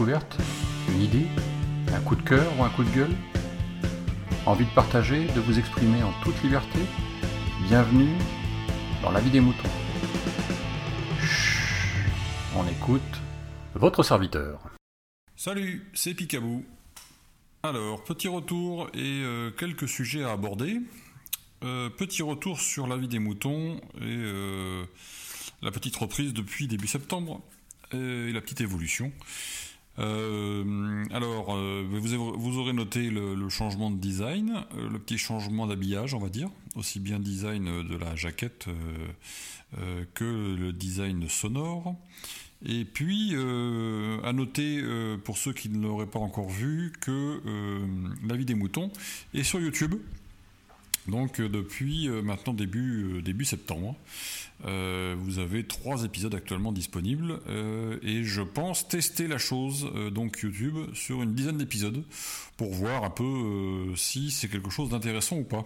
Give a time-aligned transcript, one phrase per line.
[0.00, 1.26] Une idée
[1.92, 3.16] Un coup de cœur ou un coup de gueule
[4.46, 6.78] Envie de partager, de vous exprimer en toute liberté
[7.66, 8.14] Bienvenue
[9.02, 9.68] dans la vie des moutons.
[12.54, 13.02] On écoute
[13.74, 14.60] votre serviteur.
[15.34, 16.64] Salut, c'est Picabou.
[17.64, 20.80] Alors, petit retour et euh, quelques sujets à aborder.
[21.64, 24.84] Euh, petit retour sur la vie des moutons et euh,
[25.60, 27.40] la petite reprise depuis début septembre
[27.92, 29.12] et la petite évolution.
[29.98, 36.48] Alors, vous, aurez noté le, changement de design, le petit changement d'habillage, on va dire,
[36.76, 38.68] aussi bien design de la jaquette
[40.14, 41.96] que le design sonore.
[42.66, 47.40] Et puis, euh, à noter euh, pour ceux qui ne l'auraient pas encore vu que
[47.46, 47.86] euh,
[48.26, 48.90] La vie des moutons
[49.32, 49.94] est sur YouTube.
[51.08, 53.96] Donc depuis maintenant début, début septembre,
[54.64, 57.40] vous avez trois épisodes actuellement disponibles
[58.02, 62.04] et je pense tester la chose donc YouTube sur une dizaine d'épisodes
[62.56, 65.64] pour voir un peu si c'est quelque chose d'intéressant ou pas.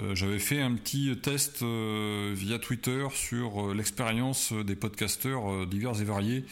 [0.00, 6.00] Euh, j'avais fait un petit test euh, via Twitter sur euh, l'expérience des podcasteurs divers
[6.00, 6.44] et variés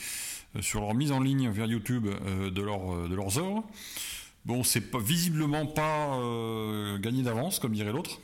[0.61, 3.65] sur leur mise en ligne vers YouTube de, de leurs œuvres.
[4.47, 6.19] Bon, c'est pas, visiblement pas
[6.99, 8.21] gagné d'avance, comme dirait l'autre.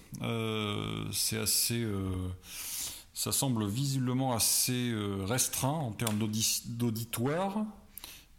[1.13, 1.87] c'est assez.
[3.13, 7.67] ça semble visiblement assez restreint en termes d'auditoire.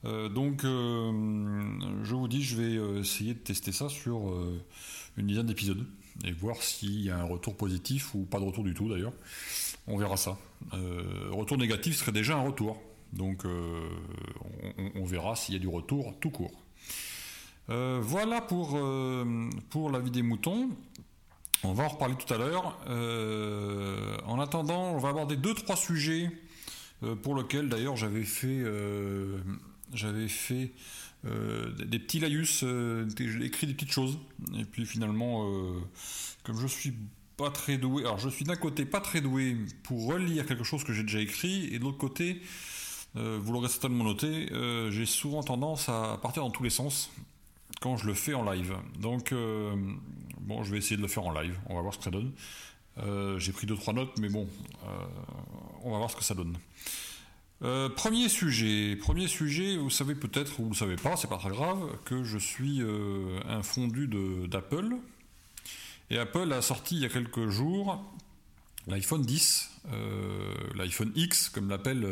[0.03, 4.33] donc, je vous dis, je vais essayer de tester ça sur
[5.15, 5.85] une dizaine d'épisodes
[6.25, 9.13] et voir s'il y a un retour positif ou pas de retour du tout d'ailleurs.
[9.87, 10.37] On verra ça.
[10.73, 12.81] Euh, retour négatif serait déjà un retour.
[13.13, 13.89] Donc euh,
[14.95, 16.51] on, verra s'il y a du retour tout court.
[17.69, 18.79] Euh, voilà pour,
[19.69, 20.69] pour la vie des moutons.
[21.63, 22.77] On va en reparler tout à l'heure.
[24.25, 26.31] en attendant, on va aborder deux trois sujets
[27.23, 28.63] pour lesquels d'ailleurs j'avais fait
[31.25, 34.17] euh, des petits laïus, euh, j'ai écrit des petites choses.
[34.57, 35.79] Et puis finalement, euh,
[36.43, 36.93] comme je suis
[37.37, 40.83] pas très doué, alors je suis d'un côté pas très doué pour relire quelque chose
[40.83, 42.41] que j'ai déjà écrit, et de l'autre côté,
[43.15, 44.47] vous l'aurez certainement noté,
[44.91, 47.09] j'ai souvent tendance à partir dans tous les sens
[47.81, 48.75] quand je le fais en live.
[48.99, 49.33] Donc,
[50.41, 52.11] bon, je vais essayer de le faire en live, on va voir ce que ça
[52.11, 52.31] donne.
[53.39, 54.47] j'ai pris deux trois notes, mais bon,
[55.83, 56.57] on va voir ce que ça donne.
[57.63, 61.37] Euh, premier sujet, premier sujet, vous savez peut-être ou vous ne savez pas, c'est pas
[61.37, 64.07] très grave, que je suis euh, un fondu
[64.47, 64.95] d'Apple.
[66.11, 68.03] Et Apple a sorti il y a quelques jours
[68.85, 72.07] l'iPhone 10, euh, l'iPhone X, comme l'appellent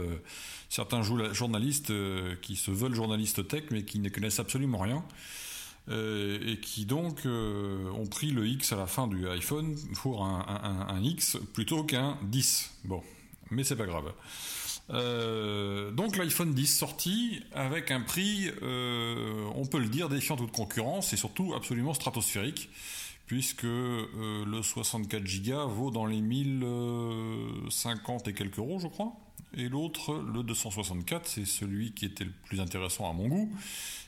[0.67, 1.93] certains journalistes
[2.41, 5.03] qui se veulent journalistes tech mais qui ne connaissent absolument rien.
[5.89, 11.37] Et qui donc ont pris le X à la fin du iPhone pour un, X
[11.53, 12.71] plutôt qu'un 10.
[12.85, 13.03] Bon,
[13.51, 14.11] mais c'est pas grave.
[14.91, 20.51] Euh, donc l'iPhone 10 sorti avec un prix, euh, on peut le dire, défiant toute
[20.51, 22.69] concurrence et surtout absolument stratosphérique,
[23.25, 29.13] puisque euh, le 64 Go vaut dans les 1050 et quelques euros, je crois.
[29.57, 33.49] Et l'autre, le 264, c'est celui qui était le plus intéressant à mon goût,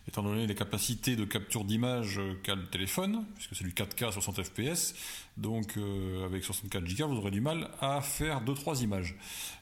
[0.06, 4.44] étant donné les capacités de capture d'image qu'a le téléphone, puisque c'est du 4K 60
[4.44, 4.94] fps.
[5.38, 9.16] Donc euh, avec 64 Go, vous aurez du mal à faire 2-3 images.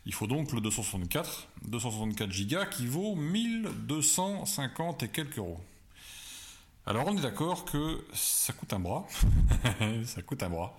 [0.08, 5.60] Il faut donc le 264, 264 Go qui vaut 1250 et quelques euros.
[6.88, 9.08] Alors on est d'accord que ça coûte un bras,
[10.06, 10.78] ça coûte un bras,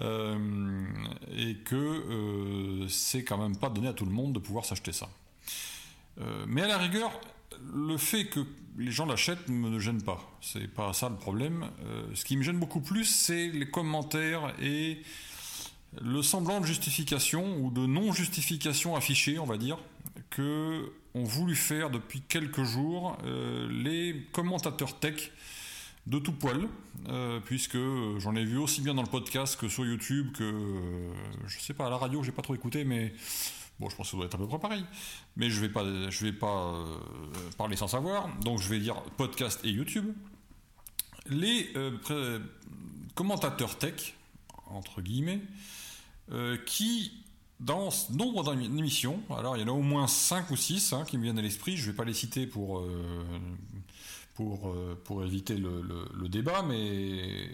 [0.00, 0.84] euh,
[1.36, 4.90] et que euh, c'est quand même pas donné à tout le monde de pouvoir s'acheter
[4.90, 5.08] ça.
[6.20, 7.12] Euh, mais à la rigueur,
[7.72, 8.40] le fait que
[8.76, 10.20] les gens l'achètent ne me gêne pas.
[10.40, 11.66] C'est pas ça le problème.
[12.14, 15.00] ce qui me gêne beaucoup plus, c'est les commentaires et
[16.00, 19.78] le semblant de justification ou de non-justification affichée, on va dire,
[20.30, 25.32] que ont voulu faire depuis quelques jours euh, les commentateurs tech
[26.06, 26.68] de tout poil,
[27.08, 27.78] euh, puisque
[28.18, 31.12] j'en ai vu aussi bien dans le podcast que sur YouTube, que euh,
[31.46, 33.12] je sais pas, à la radio, j'ai pas trop écouté, mais
[33.78, 34.84] bon, je pense que ça doit être à peu près pareil.
[35.36, 36.74] Mais je vais pas, je vais pas
[37.58, 40.12] parler sans savoir, donc je vais dire podcast et YouTube.
[41.26, 41.72] Les
[43.14, 44.14] commentateurs tech,
[44.66, 45.40] entre guillemets,
[46.66, 47.19] qui
[47.60, 51.18] dans nombre d'émissions, alors il y en a au moins 5 ou 6 hein, qui
[51.18, 53.22] me viennent à l'esprit, je ne vais pas les citer pour, euh,
[54.40, 55.82] euh, pour éviter le,
[56.14, 57.50] le, débat, mais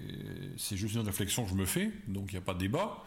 [0.57, 3.03] c'est juste une réflexion que je me fais, donc il n'y a pas de débat.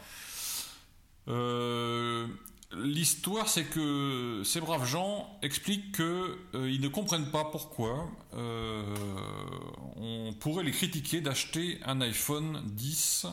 [1.29, 2.27] Euh,
[2.73, 8.09] l'histoire, c'est que ces braves gens expliquent qu'ils ne comprennent pas pourquoi
[9.95, 13.25] on pourrait les critiquer d'acheter un iPhone 10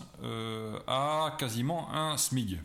[0.87, 2.61] à quasiment un SMIG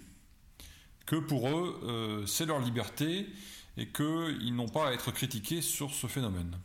[1.05, 3.27] que pour eux, euh, c'est leur liberté
[3.77, 6.57] et qu'ils n'ont pas à être critiqués sur ce phénomène.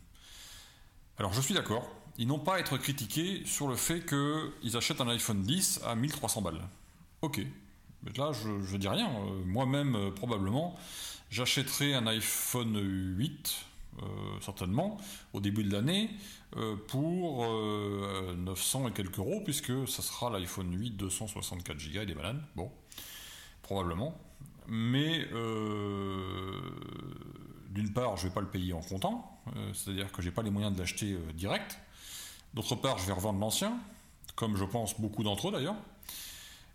[1.17, 5.01] Alors je suis d'accord, ils n'ont pas à être critiqués sur le fait qu'ils achètent
[5.01, 6.61] un iPhone 10 à 1300 balles.
[7.21, 7.41] Ok,
[8.03, 10.77] mais là je, ne dis rien, euh, moi-même euh, probablement,
[11.29, 12.77] j'achèterai un iPhone
[13.17, 13.65] 8
[14.03, 14.05] euh,
[14.41, 14.97] certainement,
[15.33, 16.11] au début de l'année,
[16.87, 17.47] pour
[18.35, 22.43] 900 euh, et quelques euros, puisque ça sera l'iPhone 8 264 Go et des bananes.
[22.55, 22.71] Bon,
[23.63, 24.15] probablement.
[24.67, 25.25] Mais
[27.69, 29.39] d'une part, je ne vais pas le payer en comptant,
[29.73, 31.79] c'est-à-dire que je n'ai pas les moyens de l'acheter direct.
[32.53, 33.77] D'autre part, je vais revendre l'ancien,
[34.35, 35.75] comme je pense beaucoup d'entre eux d'ailleurs.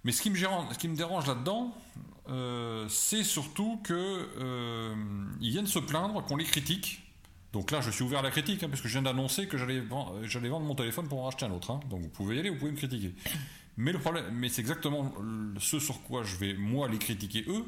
[0.04, 1.74] Mais ce qui me, ce qui me dérange là-dedans,
[2.88, 7.02] c'est surtout qu'ils viennent se plaindre qu'on les critique
[7.52, 9.58] donc là, je suis ouvert à la critique, hein, parce que je viens d'annoncer que
[9.58, 11.70] j'allais vendre, mon téléphone pour en racheter un autre.
[11.70, 11.80] Hein.
[11.90, 13.14] donc vous pouvez y aller, vous pouvez me critiquer.
[13.76, 15.14] Mais le problème, mais c'est exactement
[15.58, 17.64] ce sur quoi je vais moi les critiquer eux,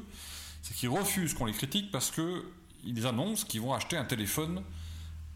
[0.61, 2.45] c'est qu'ils refusent qu'on les critique parce que
[2.83, 4.61] ils annoncent qu'ils vont acheter un téléphone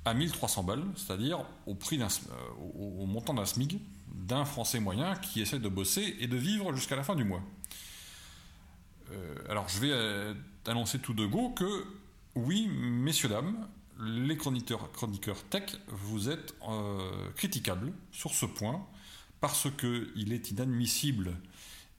[0.06, 3.80] à 1300 balles, c'est-à-dire au prix d'un, euh, au, montant d'un SMIG
[4.14, 7.42] d'un Français moyen qui essaie de bosser et de vivre jusqu'à la fin du mois.
[9.12, 10.34] Euh, alors je vais euh,
[10.66, 11.86] annoncer tout de go que
[12.36, 13.68] oui, messieurs dames,
[14.00, 16.56] les chroniqueurs, chroniqueurs tech, vous êtes
[17.36, 18.86] critiquables sur ce point
[19.42, 21.36] parce qu'il est inadmissible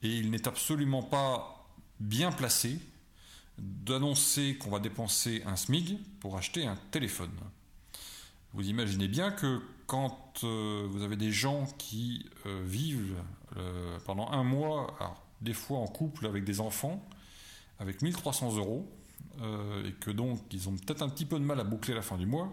[0.02, 1.66] et il n'est absolument pas
[1.98, 2.78] bien placé
[3.58, 7.32] d'annoncer qu'on va dépenser un SMIG pour acheter un téléphone.
[8.52, 13.16] Vous imaginez bien que quand euh, vous avez des gens qui euh, vivent
[14.04, 14.96] pendant un mois,
[15.40, 17.04] des fois en couple avec des enfants,
[17.80, 18.88] avec 1300 euros,
[19.42, 22.02] euh, et que donc ils ont peut-être un petit peu de mal à boucler la
[22.02, 22.52] fin du mois,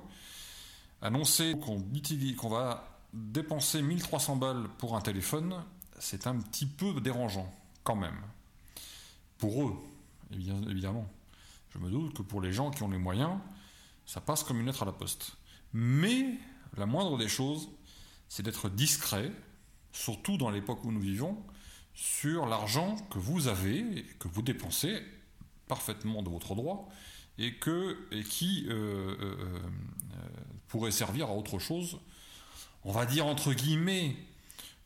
[1.02, 5.64] annoncer qu'on va dépenser 1300 balles pour un téléphone,
[6.00, 8.22] c'est un petit peu dérangeant quand même.
[9.38, 9.76] Pour eux,
[10.32, 11.08] évidemment.
[11.70, 13.38] Je me doute que pour les gens qui ont les moyens,
[14.06, 15.38] ça passe comme une lettre à la poste.
[15.74, 16.38] Mais
[16.76, 17.70] la moindre des choses,
[18.30, 19.32] c'est d'être discret,
[19.92, 21.38] surtout dans l'époque où nous vivons,
[21.94, 25.02] sur l'argent que vous avez que vous dépensez
[25.68, 26.90] parfaitement de votre droit
[27.40, 29.60] et qui euh, euh, euh,
[30.68, 32.00] pourrait servir à autre chose,
[32.88, 34.16] on va dire entre guillemets,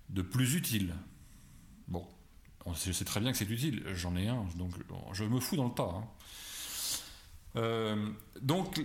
[0.09, 0.93] de plus utile.
[1.87, 2.03] Bon,
[2.85, 4.71] je sais très bien que c'est utile, j'en ai un, donc
[5.13, 6.03] je me fous dans le tas.
[7.55, 8.13] Hein.
[8.41, 8.83] donc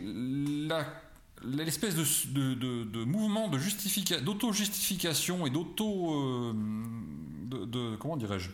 [1.43, 2.55] l'espèce de,
[2.85, 6.53] de, mouvement de d'auto-justification et d'auto...
[6.53, 8.51] de, comment dirais-je?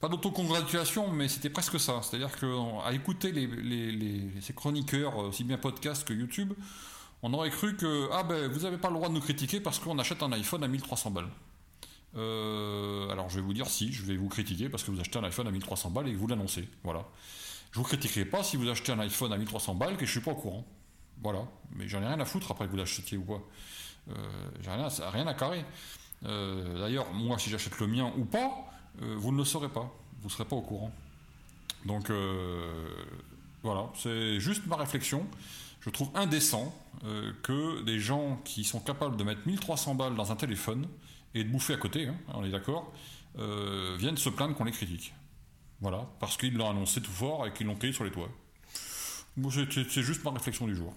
[0.00, 2.00] Pas d'autocongratulation, mais c'était presque ça.
[2.02, 3.34] C'est-à-dire qu'à écouter
[4.40, 6.54] ces chroniqueurs, aussi bien podcast que YouTube,
[7.22, 9.78] on aurait cru que ah ben vous n'avez pas le droit de nous critiquer parce
[9.78, 11.28] qu'on achète un iPhone à 1300 balles.
[12.16, 15.18] Euh, alors je vais vous dire si, je vais vous critiquer parce que vous achetez
[15.18, 16.68] un iPhone à 1300 balles et que vous l'annoncez.
[16.84, 17.04] Voilà.
[17.72, 20.20] Je vous critiquerai pas si vous achetez un iPhone à 1300 balles que je suis
[20.20, 20.64] pas au courant.
[21.22, 21.44] Voilà.
[21.74, 23.42] Mais j'en ai rien à foutre après que vous l'achetiez ou quoi.
[24.10, 24.14] Euh,
[24.62, 25.64] j'ai rien, rien à carrer.
[26.24, 28.64] Euh, d'ailleurs, moi si j'achète le mien ou pas,
[29.00, 30.92] vous ne le saurez pas, vous ne serez pas au courant.
[31.84, 32.10] Donc
[33.62, 35.26] voilà, c'est juste ma réflexion.
[35.80, 40.32] Je trouve indécent euh, que des gens qui sont capables de mettre 1300 balles dans
[40.32, 40.86] un téléphone
[41.34, 42.92] et de bouffer à côté, hein, on est d'accord,
[43.36, 45.14] viennent se plaindre qu'on les critique.
[45.80, 48.30] Voilà, parce qu'ils l'ont annoncé tout fort et qu'ils l'ont créé sur les toits.
[49.52, 50.92] c'est juste ma réflexion du jour.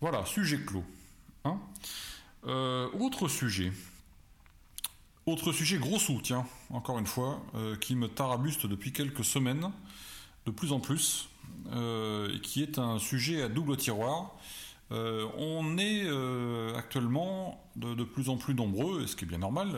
[0.00, 0.84] Voilà, sujet clos.
[1.44, 1.60] Hein.
[2.98, 3.70] autre sujet.
[5.26, 9.70] Autre sujet, gros sous, tiens, encore une fois, euh, qui me tarabuste depuis quelques semaines,
[10.44, 11.33] de plus en plus, euh,
[12.42, 14.36] qui est un sujet à double tiroir.
[14.92, 16.06] Euh, on est
[16.76, 19.70] actuellement de, plus en plus nombreux, ce qui est bien normal,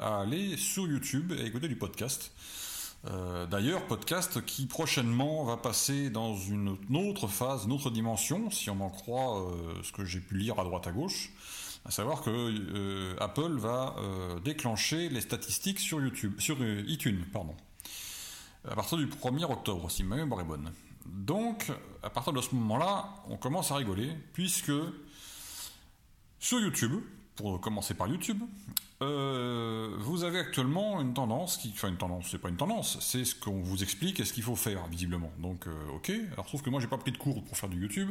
[0.00, 2.32] à aller sur YouTube et écouter du podcast.
[3.50, 8.80] D'ailleurs, podcast qui prochainement va passer dans une autre phase, une autre dimension, si on
[8.80, 9.46] en croit
[9.82, 11.30] ce que j'ai pu lire à droite à gauche
[11.88, 17.24] à savoir que euh, Apple va euh, déclencher les statistiques sur YouTube, sur euh, iTunes,
[17.32, 17.54] pardon,
[18.68, 20.70] à partir du 1er octobre, si ma mémoire est bonne.
[21.12, 21.70] Donc,
[22.02, 24.72] à partir de ce moment-là, on commence à rigoler, puisque
[26.38, 27.00] sur YouTube,
[27.36, 28.42] pour commencer par YouTube,
[29.00, 33.34] vous avez actuellement une tendance qui, enfin une tendance, c'est pas une tendance, c'est ce
[33.34, 35.30] qu'on vous explique et ce qu'il faut faire visiblement.
[35.38, 36.10] Donc, ok.
[36.32, 38.10] Alors, sauf que moi, j'ai pas pris de cours pour faire du YouTube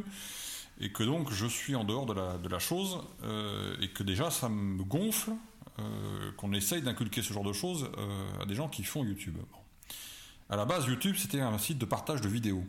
[0.80, 4.48] et que donc je suis en dehors de la, chose, euh, et que déjà ça
[4.48, 5.32] me gonfle
[5.78, 9.36] euh, qu'on essaye d'inculquer ce genre de choses euh, à des gens qui font YouTube.
[10.50, 12.64] À la base, YouTube c'était un site de partage de vidéos.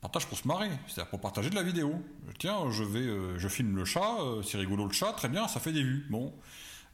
[0.00, 1.94] Partage pour se marrer, c'est-à-dire pour partager de la vidéo.
[2.38, 5.72] Tiens, je vais, je filme le chat, c'est rigolo le chat, très bien, ça fait
[5.72, 6.06] des vues.
[6.08, 6.32] Bon,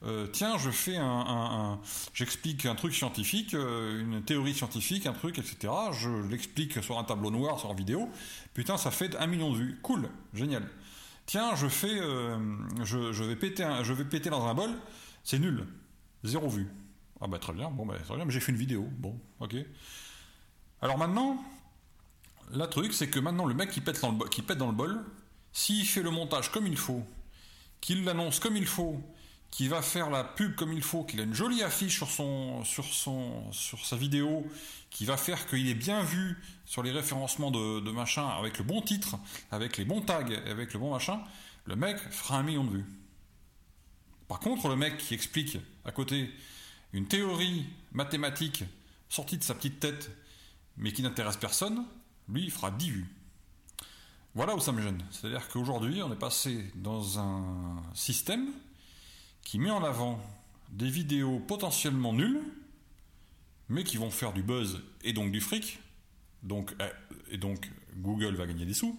[0.03, 1.81] euh, tiens, je fais un,
[2.13, 5.73] j'explique un truc scientifique, euh, une théorie scientifique, un truc, etc.
[5.93, 8.11] Je l'explique sur un tableau noir, sur vidéo.
[8.53, 9.79] Putain, ça fait un million de vues.
[9.83, 10.69] Cool, génial.
[11.25, 12.39] Tiens, je fais, euh,
[12.85, 14.71] je, vais péter, je vais péter dans un bol.
[15.25, 15.67] C'est nul,
[16.25, 16.69] zéro vue.
[17.21, 17.71] Ah bah très bien.
[17.71, 18.27] Bon bah très bien.
[18.27, 18.87] Mais j'ai fait une vidéo.
[18.99, 19.57] Bon, ok.
[20.83, 21.43] Alors maintenant,
[22.53, 24.11] la truc, c'est que maintenant le mec qui pète dans
[24.67, 25.05] le, bol,
[25.53, 27.03] s'il fait le montage comme il faut,
[27.81, 29.01] qu'il l'annonce comme il faut
[29.51, 32.63] qui va faire la pub comme il faut, qu'il a une jolie affiche sur, son,
[32.65, 34.47] sur, son, sur sa vidéo,
[34.91, 36.37] qui va faire qu'il est bien vu
[36.67, 39.17] sur les référencements de, machin, avec le bon titre,
[39.51, 41.21] avec les bons tags, avec le bon machin,
[41.65, 42.85] le mec fera un million de vues.
[44.29, 46.31] Par contre, le mec qui explique à côté
[46.93, 48.65] une théorie mathématique
[49.09, 50.11] sortie de sa petite tête,
[50.77, 51.85] mais qui n'intéresse personne,
[52.29, 53.17] lui, il fera 10 vues.
[54.35, 55.03] Voilà où ça me gêne.
[55.11, 58.49] C'est-à-dire qu'aujourd'hui, on est passé dans un système
[59.43, 60.21] qui met en avant
[60.71, 62.43] des vidéos potentiellement nulles,
[63.69, 65.79] mais qui vont faire du buzz et donc du fric,
[66.43, 66.89] donc, euh,
[67.31, 68.99] et donc Google va gagner des sous.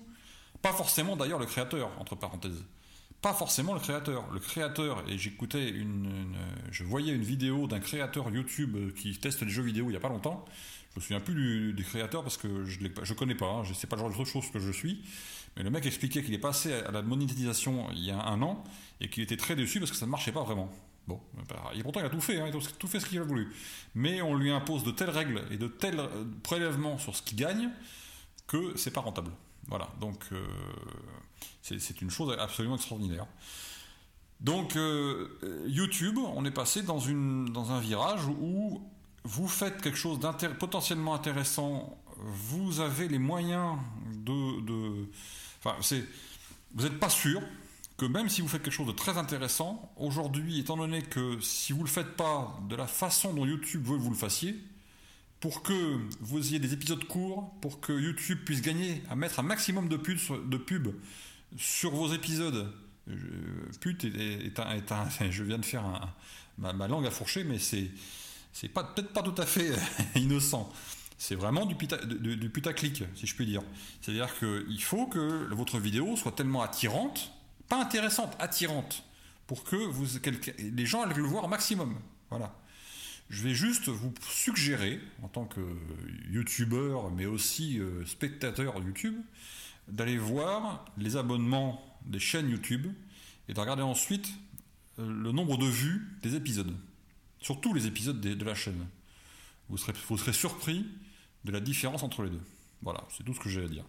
[0.61, 2.63] Pas forcément d'ailleurs le créateur, entre parenthèses.
[3.27, 4.23] Pas forcément le créateur.
[4.31, 6.33] Le créateur, et j'écoutais une,
[6.71, 9.99] Je voyais une vidéo d'un créateur YouTube qui teste les jeux vidéo il n'y a
[9.99, 10.45] pas longtemps.
[10.91, 13.97] Je me souviens plus du, créateur parce que je ne connais pas, hein, sais pas
[13.97, 15.03] le genre de choses que je suis.
[15.57, 18.63] Mais le mec expliquait qu'il est passé à la monétisation il y a un an
[19.01, 20.71] et qu'il était très déçu parce que ça ne marchait pas vraiment.
[21.05, 21.19] Bon,
[21.49, 23.23] bah, et pourtant il a tout fait, hein, il a tout fait ce qu'il a
[23.23, 23.49] voulu.
[23.93, 27.37] Mais on lui impose de telles règles et de tels euh, prélèvements sur ce qu'il
[27.37, 27.71] gagne
[28.47, 29.31] que c'est pas rentable.
[29.67, 30.45] Voilà, donc euh,
[31.61, 33.25] c'est une chose absolument extraordinaire.
[34.39, 35.27] Donc euh,
[35.67, 38.81] YouTube, on est passé dans, une, dans un virage où
[39.23, 43.77] vous faites quelque chose de potentiellement intéressant, vous avez les moyens
[44.13, 45.07] de,
[45.59, 45.75] enfin,
[46.73, 47.41] vous n'êtes pas sûr,
[47.97, 51.73] que même si vous faites quelque chose de très intéressant, aujourd'hui, étant donné que si
[51.73, 54.55] vous ne le faites pas de la façon dont YouTube veut que vous le fassiez,
[55.39, 59.43] pour que vous ayez des épisodes courts, pour que YouTube puisse gagner à mettre un
[59.43, 60.93] maximum de pubs
[61.57, 62.73] sur, vos épisodes,
[63.79, 66.13] pute est, un, je viens de faire
[66.57, 67.89] ma, langue à fourcher, mais c'est
[68.53, 69.71] c'est pas peut-être pas tout à fait
[70.15, 70.71] innocent.
[71.19, 73.61] C'est vraiment du, du putaclic, si je puis dire.
[74.01, 77.31] C'est-à-dire qu'il faut que votre vidéo soit tellement attirante
[77.67, 79.03] pas intéressante, attirante,
[79.45, 80.05] pour que vous,
[80.57, 81.95] les gens aillent le voir au maximum.
[82.29, 82.53] Voilà.
[83.29, 85.61] Je vais juste vous suggérer, en tant que
[86.29, 89.15] youtubeur, mais aussi euh, spectateur YouTube,
[89.89, 92.87] d'aller voir les abonnements des chaînes YouTube
[93.49, 94.29] et de regarder ensuite
[94.99, 96.73] euh, le nombre de vues des épisodes.
[97.39, 98.87] Surtout les épisodes de, la chaîne.
[99.69, 100.85] Vous serez, vous serez surpris
[101.43, 102.41] de la différence entre les deux.
[102.81, 103.83] Voilà, c'est tout ce que j'ai à dire.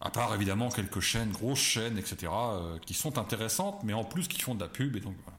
[0.00, 4.26] À part évidemment quelques chaînes, grosses chaînes, etc., euh, qui sont intéressantes, mais en plus
[4.26, 4.96] qui font de la pub.
[4.96, 5.38] Et donc voilà.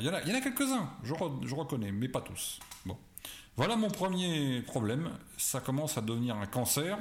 [0.00, 2.60] Il y en a, quelques-uns, je, reconnais, mais pas tous.
[3.56, 5.10] Voilà mon premier problème.
[5.36, 6.98] Ça commence à devenir un cancer.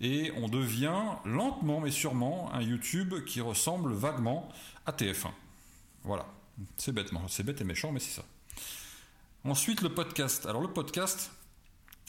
[0.00, 4.48] Et on devient lentement mais sûrement un YouTube qui ressemble vaguement
[4.86, 5.30] à TF1.
[6.04, 6.26] Voilà.
[6.76, 8.24] C'est bêtement, c'est bête et méchant, mais c'est ça.
[9.44, 10.46] Ensuite, le podcast.
[10.46, 11.30] Alors le podcast,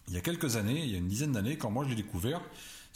[0.08, 1.96] il y a quelques années, il y a une dizaine d'années, quand moi je l'ai
[1.96, 2.42] découvert,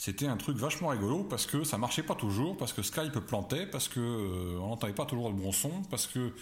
[0.04, 3.64] c'était un truc vachement rigolo parce que ça marchait pas toujours, parce que Skype plantait,
[3.64, 6.34] parce que euh, on n'entendait pas toujours le bon son, parce que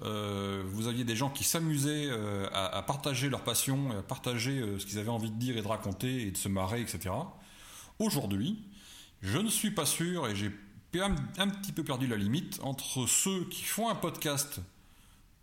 [0.00, 4.86] euh, vous aviez des gens qui s'amusaient euh, à, partager leur passion, à partager ce
[4.86, 7.10] qu'ils avaient envie de dire et de raconter et de se marrer, etc.
[7.98, 8.58] Aujourd'hui,
[9.20, 10.50] je ne suis pas sûr et j'ai
[10.94, 14.60] un, un petit peu perdu la limite entre ceux qui font un podcast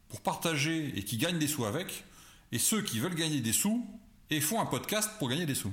[0.09, 2.05] pour partager et qui gagnent des sous avec,
[2.51, 3.85] et ceux qui veulent gagner des sous
[4.31, 5.71] et font un podcast pour gagner des sous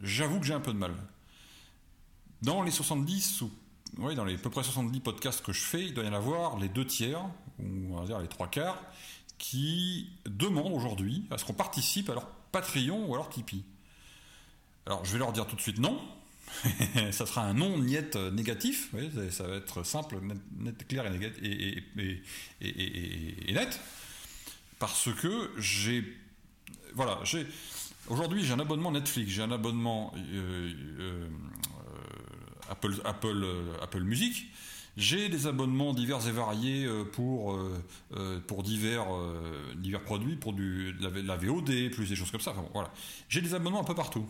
[0.00, 0.94] j'avoue que j'ai un peu de mal.
[2.42, 3.50] Dans les 70 ou
[3.96, 6.12] oui, dans les à peu près 70 podcasts que je fais, il doit y en
[6.12, 7.24] avoir les deux tiers,
[7.58, 8.80] ou on va dire les trois quarts,
[9.38, 13.64] qui demandent aujourd'hui à ce qu'on participe à leur Patreon ou à leur Tipeee.
[14.86, 16.00] Alors je vais leur dire tout de suite non.
[17.12, 18.90] ça sera un non niet négatif.
[19.30, 20.18] ça va être simple,
[20.58, 21.84] net, clair et,
[23.52, 23.80] net.
[24.78, 26.16] Parce que j'ai.
[26.94, 27.46] Voilà, j'ai
[28.08, 31.28] Aujourd'hui, j'ai un abonnement Netflix, j'ai un abonnement euh, euh,
[32.70, 34.46] Apple, Apple, euh, Apple Music.
[34.96, 37.56] J'ai des abonnements divers et variés pour,
[38.48, 39.06] pour divers,
[39.76, 42.52] divers produits, pour du, la, VOD, plus des choses comme ça.
[42.72, 42.90] voilà.
[43.28, 44.26] J'ai des abonnements un peu partout.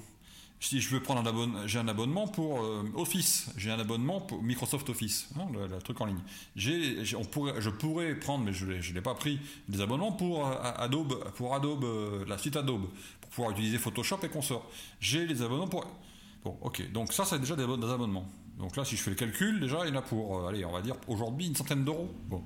[0.61, 2.61] Si je veux prendre un abonnement, j'ai un abonnement pour
[2.97, 6.21] Office, j'ai un abonnement pour Microsoft Office, hein, le, truc en ligne.
[6.55, 10.47] J'ai, on pourrait, je pourrais prendre, mais je ne l'ai pas pris, des abonnements pour
[10.47, 12.91] Adobe, pour Adobe, la suite Adobe,
[13.31, 14.69] pouvoir utiliser Photoshop et consorts.
[15.01, 15.87] J'ai les abonnements pour.
[16.45, 18.27] Bon, ok, donc ça, c'est déjà des, abonnements.
[18.59, 20.65] Donc là, si je fais le calcul, déjà, il y en a pour, euh, allez,
[20.65, 22.11] on va dire aujourd'hui une centaine d'euros.
[22.29, 22.43] Bon.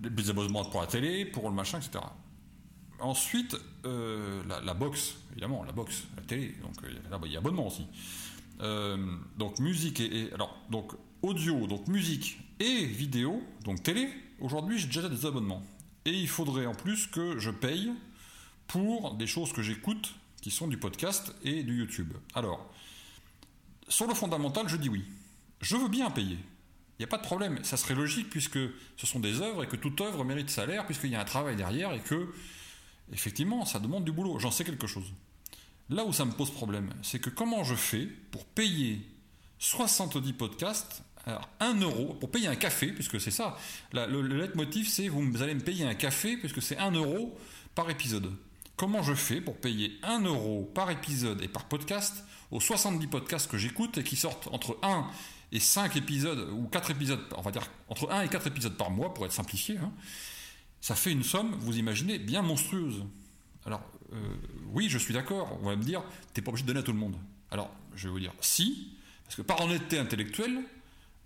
[0.00, 2.04] des abonnements pour la télé, pour le machin, etc.
[3.00, 7.66] Ensuite, euh, la, box, évidemment, la box, la télé, donc là, il y a abonnement
[7.66, 7.86] aussi.
[9.36, 14.08] donc musique et, alors donc audio, donc musique et vidéo, donc télé.
[14.40, 15.62] Aujourd'hui, j'ai déjà des abonnements.
[16.04, 17.90] Et il faudrait en plus que je paye
[18.66, 22.12] pour des choses que j'écoute qui sont du podcast et du YouTube.
[22.34, 22.70] Alors,
[23.88, 25.04] sur le fondamental, je dis oui.
[25.60, 26.36] Je veux bien payer.
[26.98, 27.58] Il n'y a pas de problème.
[27.64, 28.58] Ça serait logique puisque
[28.96, 31.56] ce sont des œuvres et que toute œuvre mérite salaire puisqu'il y a un travail
[31.56, 32.32] derrière et que,
[33.12, 34.38] effectivement, ça demande du boulot.
[34.38, 35.12] J'en sais quelque chose.
[35.90, 39.00] Là où ça me pose problème, c'est que comment je fais pour payer
[39.58, 43.56] 70 podcasts alors, 1 euro pour payer un café, puisque c'est ça.
[43.94, 47.38] le, le leitmotiv, c'est vous allez me payer un café, puisque c'est 1 euro
[47.74, 48.30] par épisode.
[48.76, 53.48] Comment je fais pour payer 1 euro par épisode et par podcast aux 70 podcasts
[53.48, 55.06] que j'écoute et qui sortent entre 1
[55.52, 58.90] et 5 épisodes, ou 4 épisodes, on va dire entre 1 et 4 épisodes par
[58.90, 59.92] mois, pour être simplifié, hein.
[60.80, 63.04] ça fait une somme, vous imaginez, bien monstrueuse.
[63.64, 64.16] Alors, euh,
[64.72, 66.02] oui, je suis d'accord, on va me dire,
[66.32, 67.16] t'es pas obligé de donner à tout le monde.
[67.52, 70.58] Alors, je vais vous dire, si, parce que par honnêteté intellectuelle,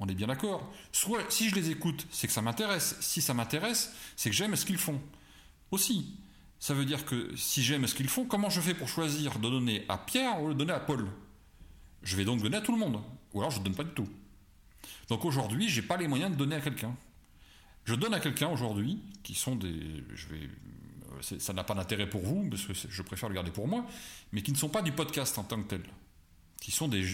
[0.00, 0.70] on est bien d'accord.
[0.92, 2.96] Soit, si je les écoute, c'est que ça m'intéresse.
[3.00, 5.00] Si ça m'intéresse, c'est que j'aime ce qu'ils font.
[5.70, 6.14] Aussi.
[6.60, 9.48] Ça veut dire que si j'aime ce qu'ils font, comment je fais pour choisir de
[9.48, 11.06] donner à Pierre ou de donner à Paul?
[12.02, 13.00] Je vais donc donner à tout le monde.
[13.32, 14.08] Ou alors je ne donne pas du tout.
[15.08, 16.96] Donc aujourd'hui, je n'ai pas les moyens de donner à quelqu'un.
[17.84, 20.04] Je donne à quelqu'un aujourd'hui, qui sont des.
[20.14, 20.50] Je vais,
[21.22, 23.86] ça n'a pas d'intérêt pour vous, parce que je préfère le garder pour moi,
[24.32, 25.82] mais qui ne sont pas du podcast en tant que tel.
[26.60, 27.04] Qui sont des,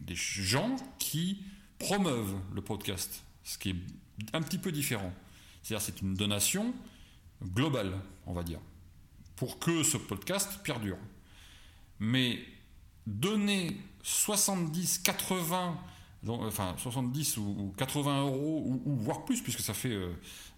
[0.00, 1.42] des gens qui
[1.78, 3.76] promeuvent le podcast, ce qui est
[4.32, 5.12] un petit peu différent.
[5.62, 6.74] C'est-à-dire c'est une donation
[7.42, 7.92] globale,
[8.26, 8.58] on va dire,
[9.38, 10.98] pour que ce podcast perdure.
[12.00, 12.40] Mais
[13.06, 15.78] donner 70, 80,
[16.26, 20.12] enfin 70 ou 80 euros, voire plus, puisque ça fait, euh,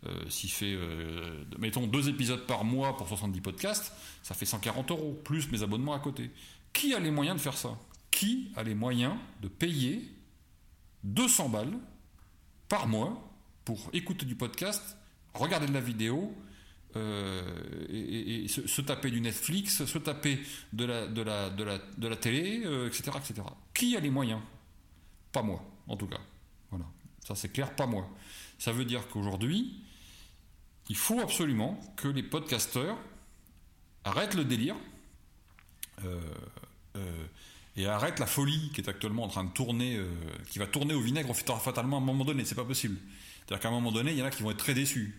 [0.06, 5.20] euh, fait euh, mettons, deux épisodes par mois pour 70 podcasts, ça fait 140 euros,
[5.24, 6.30] plus mes abonnements à côté.
[6.72, 7.78] Qui a les moyens de faire ça?
[8.10, 10.10] Qui a les moyens de payer
[11.04, 11.78] 200 balles
[12.68, 13.30] par mois
[13.64, 14.96] pour écouter du podcast,
[15.34, 16.34] regarder de la vidéo,
[16.96, 20.40] euh, et, se, taper du Netflix, se taper
[20.72, 23.42] de la, télé, etc., euh, etc.
[23.72, 24.40] Qui a les moyens?
[25.32, 26.20] Pas moi, en tout cas.
[26.70, 26.86] Voilà.
[27.24, 28.08] Ça c'est clair, pas moi.
[28.58, 29.80] Ça veut dire qu'aujourd'hui,
[30.88, 32.98] il faut absolument que les podcasteurs
[34.04, 34.76] arrêtent le délire.
[36.04, 36.18] Euh,
[37.76, 39.98] et arrête la folie qui est actuellement en train de tourner,
[40.50, 42.44] qui va tourner au vinaigre fatalement à un moment donné.
[42.44, 42.98] C'est pas possible.
[43.38, 45.18] C'est-à-dire qu'à un moment donné, il y en a qui vont être très déçus.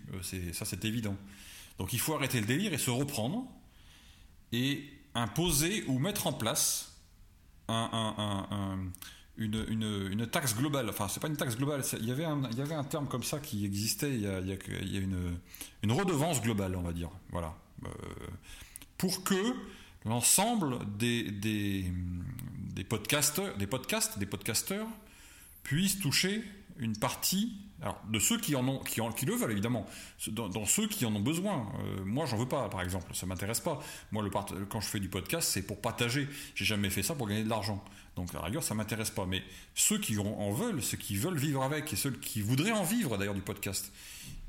[0.54, 1.16] Ça, c'est évident.
[1.82, 3.44] Donc il faut arrêter le délire et se reprendre
[4.52, 6.96] et imposer ou mettre en place
[7.68, 8.92] une,
[9.36, 10.92] une, taxe globale.
[10.92, 11.82] Enfin, c'est pas une taxe globale.
[12.00, 14.14] Il y, avait un, il y avait un terme comme ça qui existait.
[14.14, 15.40] Il y a, une,
[15.82, 17.10] une redevance globale, on va dire.
[17.32, 17.56] Voilà.
[17.84, 17.90] Euh,
[19.00, 19.56] pour que
[20.06, 21.92] l'ensemble des, des,
[22.76, 22.84] des,
[23.56, 24.88] des podcasts, des podcasteurs
[25.64, 26.44] puissent toucher
[26.78, 29.88] une partie alors, de ceux qui en ont, qui, en, le veulent évidemment,
[30.28, 31.72] dans, ceux qui en ont besoin.
[31.80, 33.80] Euh, moi, j'en veux pas, par exemple, ça m'intéresse pas.
[34.12, 36.28] Moi, le quand je fais du podcast, c'est pour partager.
[36.54, 37.84] J'ai jamais fait ça pour gagner de l'argent.
[38.16, 39.26] Donc, à la rigueur, ça m'intéresse pas.
[39.26, 39.42] Mais
[39.74, 43.18] ceux qui en veulent, ceux qui veulent vivre avec, et ceux qui voudraient en vivre
[43.18, 43.92] d'ailleurs du podcast,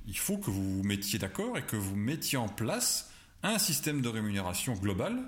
[0.06, 3.10] il faut que vous vous mettiez d'accord et que vous mettiez en place
[3.42, 5.18] un système de rémunération global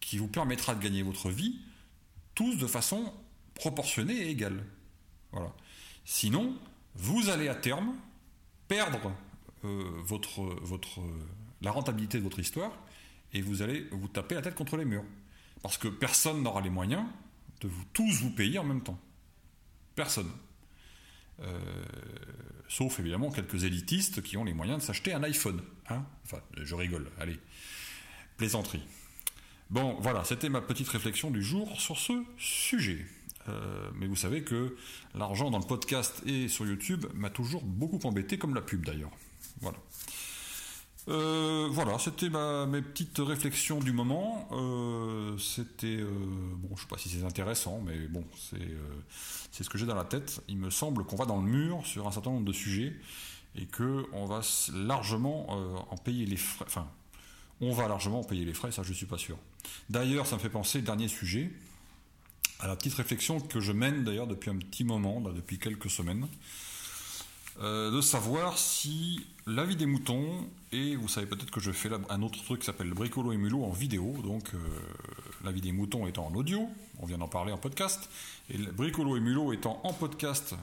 [0.00, 1.60] qui vous permettra de gagner votre vie,
[2.34, 3.12] tous de façon
[3.54, 4.64] proportionnée et égale.
[5.32, 5.52] Voilà.
[6.06, 6.56] Sinon,
[6.94, 7.92] vous allez à terme
[8.68, 9.12] perdre
[9.64, 11.00] euh, votre, votre,
[11.60, 12.70] la rentabilité de votre histoire
[13.32, 15.04] et vous allez vous taper la tête contre les murs.
[15.62, 17.04] Parce que personne n'aura les moyens
[17.60, 19.00] de vous tous vous payer en même temps.
[19.96, 20.30] Personne.
[21.40, 21.58] Euh,
[22.68, 25.60] sauf évidemment quelques élitistes qui ont les moyens de s'acheter un iPhone.
[25.88, 27.40] Hein enfin, je rigole, allez.
[28.36, 28.86] Plaisanterie.
[29.70, 33.04] Bon, voilà, c'était ma petite réflexion du jour sur ce sujet.
[33.48, 34.76] Euh, mais vous savez que
[35.14, 39.12] l'argent dans le podcast et sur YouTube m'a toujours beaucoup embêté, comme la pub d'ailleurs.
[39.60, 39.78] Voilà.
[41.08, 44.48] Euh, voilà, c'était mes petites réflexions du moment.
[44.52, 48.24] Euh, c'était bon, je sais pas si c'est intéressant, mais bon,
[49.52, 50.42] c'est ce que j'ai dans la tête.
[50.48, 52.92] Il me semble qu'on va dans le mur sur un certain nombre de sujets
[53.54, 54.40] et que on va
[54.74, 55.48] largement
[55.90, 56.64] en payer les frais.
[56.66, 56.88] Enfin,
[57.60, 59.38] on va largement payer les frais, ça je suis pas sûr.
[59.88, 61.52] D'ailleurs, ça me fait penser, dernier sujet,
[62.60, 66.26] à la petite réflexion que je mène d'ailleurs depuis un petit moment, depuis quelques semaines,
[67.60, 71.88] euh, de savoir si la vie des moutons, et vous savez peut-être que je fais
[72.10, 74.58] un autre truc qui s'appelle le bricolo et mulot en vidéo, donc euh,
[75.44, 78.10] la vie des moutons étant en audio, on vient d'en parler en podcast,
[78.50, 80.54] et bricolo et mulot étant en podcast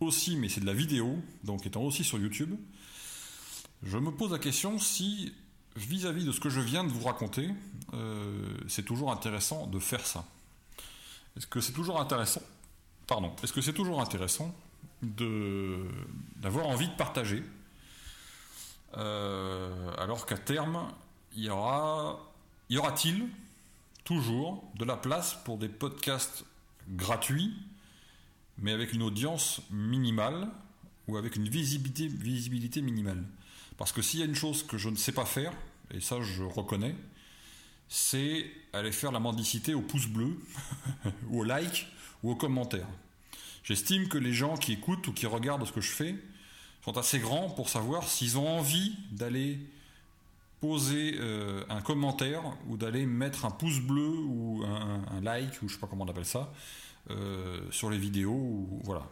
[0.00, 2.54] aussi, mais c'est de la vidéo, donc étant aussi sur YouTube.
[3.84, 5.32] Je me pose la question si,
[5.76, 7.50] vis-à-vis de ce que je viens de vous raconter,
[7.94, 10.24] euh, c'est toujours intéressant de faire ça.
[11.36, 12.42] Est-ce que c'est toujours intéressant
[13.06, 13.34] Pardon.
[13.42, 14.54] Est-ce que c'est toujours intéressant
[15.02, 17.42] d'avoir envie de partager
[18.96, 20.86] euh, alors qu'à terme
[21.34, 22.20] il y aura
[22.68, 23.26] y aura-t-il
[24.04, 26.44] toujours de la place pour des podcasts
[26.90, 27.52] gratuits
[28.58, 30.48] mais avec une audience minimale
[31.08, 33.24] ou avec une visibilité, visibilité minimale?
[33.76, 35.52] Parce que s'il y a une chose que je ne sais pas faire,
[35.90, 36.94] et ça je reconnais,
[37.94, 40.34] c'est aller faire la mendicité au pouce bleu,
[41.28, 41.86] ou au like,
[42.22, 42.86] ou au commentaire.
[43.64, 46.14] J'estime que les gens qui écoutent ou qui regardent ce que je fais
[46.82, 49.58] sont assez grands pour savoir s'ils ont envie d'aller
[50.62, 55.74] poser euh, un commentaire ou d'aller mettre un pouce bleu ou un, like ou je
[55.74, 56.50] sais pas comment on appelle ça
[57.10, 59.02] euh, sur les vidéos voilà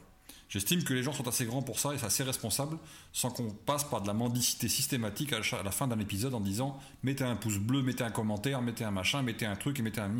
[0.51, 2.77] J'estime que les gens sont assez grands pour ça et c'est assez responsable
[3.13, 6.77] sans qu'on passe par de la mendicité systématique à la fin d'un épisode en disant
[7.05, 10.01] mettez un pouce bleu, mettez un commentaire, mettez un machin, mettez un truc et mettez
[10.01, 10.11] un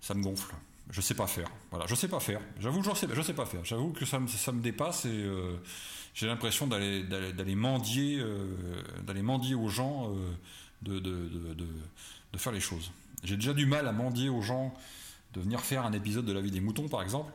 [0.00, 0.54] Ça me gonfle.
[0.90, 1.50] Je sais pas faire.
[1.70, 2.40] Voilà, je sais pas faire.
[2.58, 3.64] J'avoue, je sais, je sais pas faire.
[3.64, 5.56] J'avoue que ça me, ça me dépasse et euh,
[6.14, 8.54] j'ai l'impression d'aller, d'aller, mendier, euh,
[9.02, 10.32] d'aller mendier aux gens euh,
[10.80, 11.66] de, de, de,
[12.32, 12.90] de, faire les choses.
[13.22, 14.74] J'ai déjà du mal à mendier aux gens
[15.34, 17.32] de venir faire un épisode de la vie des moutons, par exemple.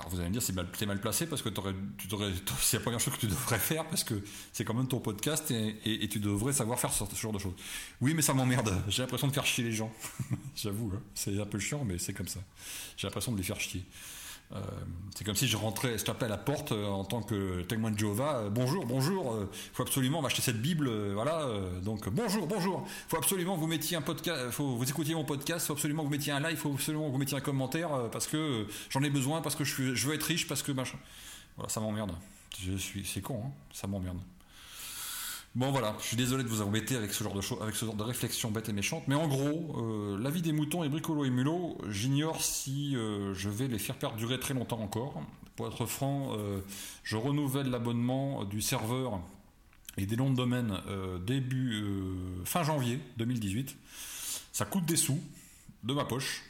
[0.00, 1.50] Alors vous allez me dire, c'est mal, mal placé parce que
[2.60, 4.14] c'est la première chose que tu devrais faire parce que
[4.50, 7.52] c'est quand même ton podcast et, tu devrais savoir faire ce, genre de choses.
[8.00, 8.74] Oui, mais ça m'emmerde.
[8.88, 9.92] J'ai l'impression de faire chier les gens.
[10.56, 11.02] J'avoue, hein.
[11.14, 12.40] c'est un peu chiant, mais c'est comme ça.
[12.96, 13.84] J'ai l'impression de les faire chier.
[14.52, 14.58] Euh,
[15.14, 17.90] c'est comme si je rentrais, je tapais à la porte euh, en tant que témoin
[17.90, 18.38] de Jéhovah.
[18.38, 19.38] Euh, bonjour, bonjour.
[19.40, 20.90] Il faut absolument m'acheter cette Bible.
[21.12, 21.46] voilà.
[21.82, 22.84] donc bonjour, bonjour.
[22.86, 24.50] Il faut absolument vous mettiez un podcast.
[24.50, 25.66] Faut vous écoutiez mon podcast.
[25.66, 26.56] Faut absolument vous mettiez un like.
[26.56, 30.14] Faut absolument vous mettiez un commentaire parce que j'en ai besoin, parce que je veux
[30.14, 30.98] être riche, parce que machin.
[31.56, 32.12] Voilà, ça m'emmerde.
[32.58, 34.18] Je suis, c'est con, hein ça m'emmerde.
[35.56, 37.96] Bon voilà, je suis désolé de vous embêter avec ce genre de avec ce genre
[37.96, 41.24] de réflexion bête et méchante, mais en gros, euh, la vie des moutons et bricolo
[41.24, 45.20] et mulot, j'ignore si euh, je vais les faire perdurer très longtemps encore.
[45.56, 46.60] Pour être franc, euh,
[47.02, 49.20] je renouvelle l'abonnement du serveur
[49.96, 50.78] et des noms de domaine
[51.26, 51.82] début
[52.44, 53.76] fin janvier 2018.
[54.52, 55.20] Ça coûte des sous
[55.82, 56.44] de ma poche,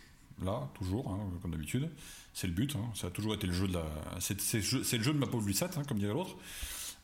[0.44, 1.88] là toujours, hein, comme d'habitude.
[2.34, 2.84] C'est le but, hein.
[2.94, 3.78] ça a toujours été le jeu de
[4.18, 6.36] c'est, le jeu de ma pauvre Lucette, hein, comme dirait l'autre.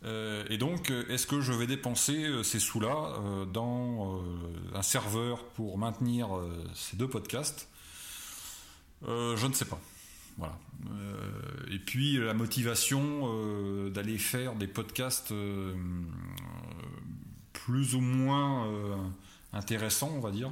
[0.04, 3.18] Euh, et donc, euh, est-ce que je vais dépenser euh, ces sous-là
[3.52, 4.22] dans
[4.74, 6.28] un serveur pour maintenir
[6.74, 7.68] ces deux podcasts?
[9.02, 9.80] Je ne sais pas.
[10.38, 10.58] Voilà.
[11.70, 15.32] et puis la motivation d'aller faire des podcasts
[17.54, 18.68] plus ou moins
[19.54, 20.50] intéressants, on va dire,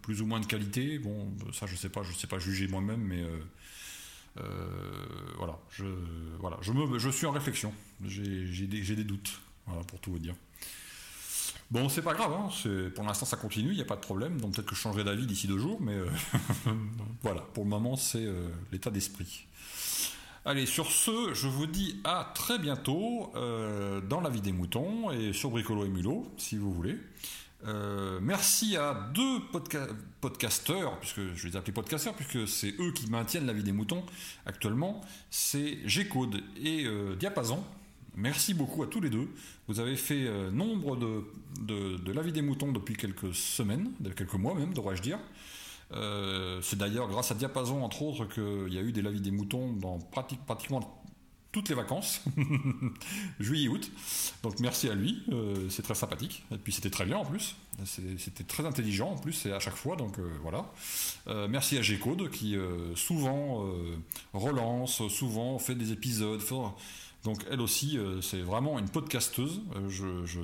[0.00, 0.98] plus ou moins de qualité.
[0.98, 3.22] Bon, ça je sais pas, je sais pas juger moi-même, mais
[5.36, 5.84] voilà, je,
[6.38, 7.72] voilà je, suis en réflexion.
[8.04, 10.34] J'ai des, des, doutes, voilà, pour tout vous dire.
[11.70, 12.48] Bon, c'est pas grave, hein,
[12.94, 15.02] pour l'instant ça continue, il n'y a pas de problème, donc peut-être que je changerai
[15.02, 16.08] d'avis d'ici deux jours, mais euh,
[17.22, 19.46] voilà, pour le moment c'est euh, l'état d'esprit.
[20.44, 25.32] Allez, sur ce, je vous dis à très bientôt dans la vie des moutons et
[25.32, 26.96] sur Bricolo et Mulot, si vous voulez.
[27.64, 29.40] Euh, merci à deux
[30.20, 34.04] podcasteurs, puisque je les appelle podcasteurs, puisque c'est eux qui maintiennent la vie des moutons
[34.44, 35.00] actuellement.
[35.30, 37.62] C'est G-Code et euh, Diapason.
[38.14, 39.28] Merci beaucoup à tous les deux.
[39.68, 41.24] Vous avez fait euh, nombre de,
[41.96, 45.18] de, la vie des moutons depuis quelques semaines, quelques mois même, devrais-je dire.
[46.62, 49.72] c'est d'ailleurs grâce à Diapason, entre autres, qu'il y a eu des lavis des moutons
[49.72, 51.05] dans pratiquement
[51.56, 52.20] toutes les vacances,
[53.40, 53.90] juillet août.
[54.42, 56.44] Donc merci à lui, euh, c'est très sympathique.
[56.52, 59.76] Et puis c'était très bien en plus, c'était très intelligent en plus, c'est à chaque
[59.76, 60.70] fois, donc euh, voilà.
[61.28, 62.58] Euh, merci à G-Code qui
[62.94, 63.64] souvent
[64.34, 66.42] relance, souvent fait des épisodes.
[67.24, 69.62] Donc elle aussi, c'est vraiment une podcasteuse.
[69.88, 70.40] je,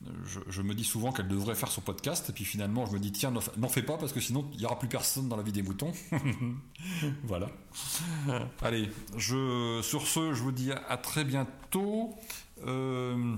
[0.00, 3.32] me dis souvent qu'elle devrait faire son podcast, et puis finalement je me dis tiens,
[3.56, 5.62] n'en fais pas parce que sinon il n'y aura plus personne dans la vie des
[5.62, 5.92] moutons.
[7.24, 7.48] voilà.
[8.62, 12.14] Allez, je, sur ce, je vous dis à, très bientôt.
[12.66, 13.36] Euh,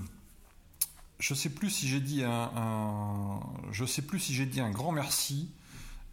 [1.19, 3.39] je sais plus si j'ai dit un,
[3.71, 5.51] je sais plus si j'ai dit un grand merci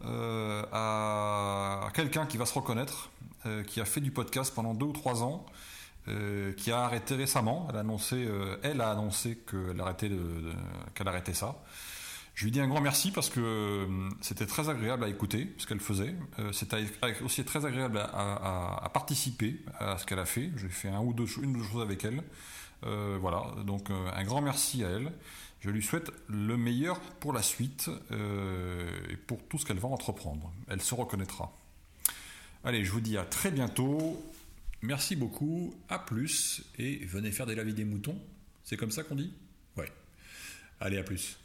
[0.05, 3.09] euh, à, quelqu'un qui va se reconnaître,
[3.45, 5.45] euh, qui a fait du podcast pendant deux ou trois ans.
[6.07, 7.67] Euh, qui a arrêté récemment.
[7.69, 8.55] Elle a annoncé, euh,
[10.95, 11.61] qu'elle arrêtait, ça.
[12.33, 15.67] Je lui dis un grand merci parce que euh, c'était très agréable à écouter ce
[15.67, 16.15] qu'elle faisait.
[16.53, 16.77] c'était
[17.21, 20.51] aussi très agréable à, participer à ce qu'elle a fait.
[20.55, 22.23] J'ai fait un une ou deux choses avec elle.
[23.19, 25.11] voilà, donc un grand merci à elle.
[25.59, 30.51] Je lui souhaite le meilleur pour la suite et pour tout ce qu'elle va entreprendre.
[30.69, 31.51] Elle se reconnaîtra.
[32.63, 34.17] Allez, je vous dis à très bientôt
[34.81, 38.19] Merci beaucoup, à plus, et venez faire des lavis des moutons.
[38.63, 39.33] C'est comme ça qu'on dit?
[39.75, 39.91] Ouais.
[40.79, 41.37] Allez, à plus.